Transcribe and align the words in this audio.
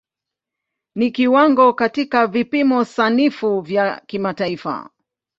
Ni 0.95 1.11
kiwango 1.11 1.73
katika 1.73 2.27
vipimo 2.27 2.85
sanifu 2.85 3.61
vya 3.61 4.01
kimataifa. 4.07 4.89